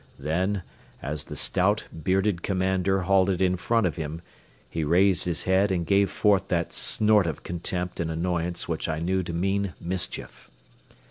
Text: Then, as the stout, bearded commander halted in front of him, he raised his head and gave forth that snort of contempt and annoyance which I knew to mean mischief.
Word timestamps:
Then, 0.17 0.63
as 1.03 1.25
the 1.25 1.35
stout, 1.35 1.87
bearded 1.93 2.41
commander 2.41 3.01
halted 3.01 3.39
in 3.39 3.55
front 3.55 3.85
of 3.85 3.97
him, 3.97 4.23
he 4.67 4.83
raised 4.83 5.25
his 5.25 5.43
head 5.43 5.71
and 5.71 5.85
gave 5.85 6.09
forth 6.09 6.47
that 6.47 6.73
snort 6.73 7.27
of 7.27 7.43
contempt 7.43 7.99
and 7.99 8.09
annoyance 8.09 8.67
which 8.67 8.89
I 8.89 8.97
knew 8.99 9.21
to 9.21 9.31
mean 9.31 9.73
mischief. 9.79 10.49